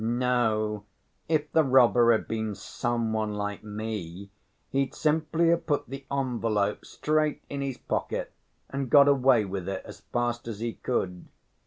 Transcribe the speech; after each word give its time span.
No, 0.03 0.85
if 1.29 1.51
the 1.51 1.63
robber 1.63 2.11
had 2.11 2.27
been 2.27 2.55
some 2.55 3.13
one 3.13 3.35
like 3.35 3.63
me, 3.63 4.31
he'd 4.71 4.95
simply 4.95 5.49
have 5.49 5.67
put 5.67 5.85
the 5.89 6.07
envelope 6.11 6.85
straight 6.87 7.43
in 7.51 7.61
his 7.61 7.77
pocket 7.77 8.31
and 8.67 8.89
got 8.89 9.07
away 9.07 9.45
with 9.45 9.69
it 9.69 9.83
as 9.85 9.99
fast 9.99 10.47
as 10.47 10.59
he 10.59 10.73
could. 10.73 11.27